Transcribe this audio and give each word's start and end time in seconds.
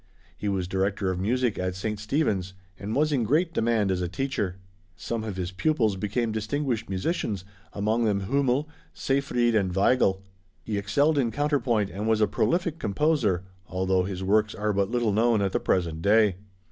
He 0.35 0.49
was 0.49 0.67
director 0.67 1.11
of 1.11 1.19
music 1.19 1.59
at 1.59 1.75
St. 1.75 1.99
Stephen's 1.99 2.55
and 2.79 2.95
was 2.95 3.11
in 3.11 3.21
great 3.23 3.53
demand 3.53 3.91
as 3.91 4.01
a 4.01 4.07
teacher. 4.07 4.55
Some 4.95 5.23
of 5.23 5.37
his 5.37 5.51
pupils 5.51 5.95
became 5.95 6.31
distinguished 6.31 6.89
musicians, 6.89 7.45
among 7.71 8.05
them 8.05 8.21
Hümmel, 8.21 8.65
Seyfried 8.95 9.53
and 9.53 9.71
Weigl. 9.75 10.21
He 10.63 10.79
excelled 10.79 11.19
in 11.19 11.29
counterpoint, 11.29 11.91
and 11.91 12.07
was 12.07 12.19
a 12.19 12.25
prolific 12.25 12.79
composer, 12.79 13.43
although 13.67 14.01
his 14.01 14.23
works 14.23 14.55
are 14.55 14.73
but 14.73 14.89
little 14.89 15.11
known 15.13 15.39
at 15.39 15.51
the 15.51 15.59
present 15.59 16.01
day. 16.01 16.37